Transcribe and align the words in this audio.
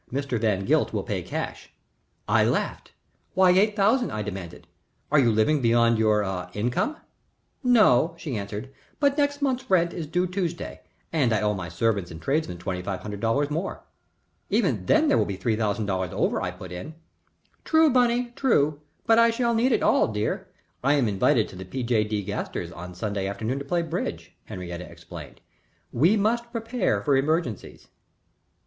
"Mr. 0.11 0.39
Van 0.41 0.65
Gilt 0.65 0.93
will 0.93 1.03
pay 1.03 1.21
cash." 1.21 1.71
I 2.27 2.43
laughed. 2.43 2.91
"Why 3.35 3.51
eight 3.51 3.75
thousand?" 3.75 4.09
I 4.09 4.23
demanded. 4.23 4.65
"Are 5.11 5.19
you 5.19 5.31
living 5.31 5.61
beyond 5.61 5.99
your 5.99 6.23
ah 6.23 6.49
income?" 6.55 6.97
"No," 7.63 8.15
she 8.17 8.35
answered, 8.35 8.73
"but 8.99 9.15
next 9.15 9.43
month's 9.43 9.69
rent 9.69 9.93
is 9.93 10.07
due 10.07 10.25
Tuesday, 10.25 10.81
and 11.13 11.31
I 11.31 11.41
owe 11.41 11.53
my 11.53 11.69
servants 11.69 12.09
and 12.09 12.19
tradesmen 12.19 12.57
twenty 12.57 12.81
five 12.81 13.01
hundred 13.01 13.19
dollars 13.19 13.51
more." 13.51 13.83
"Even 14.49 14.87
then 14.87 15.07
there 15.07 15.19
will 15.19 15.25
be 15.25 15.35
three 15.35 15.55
thousand 15.55 15.85
dollars 15.85 16.13
over," 16.13 16.41
I 16.41 16.49
put 16.49 16.71
in. 16.71 16.95
"True, 17.63 17.91
Bunny, 17.91 18.33
true. 18.35 18.81
But 19.05 19.19
I 19.19 19.29
shall 19.29 19.53
need 19.53 19.71
it 19.71 19.83
all, 19.83 20.07
dear. 20.07 20.47
I 20.83 20.95
am 20.95 21.07
invited 21.07 21.47
to 21.49 21.55
the 21.55 21.63
P. 21.63 21.83
J. 21.83 22.05
D. 22.05 22.23
Gasters 22.23 22.71
on 22.71 22.95
Sunday 22.95 23.27
afternoon 23.27 23.59
to 23.59 23.65
play 23.65 23.83
bridge," 23.83 24.35
Henriette 24.45 24.81
explained. 24.81 25.41
"We 25.91 26.17
must 26.17 26.51
prepare 26.51 27.03
for 27.03 27.15
emergencies." 27.15 27.89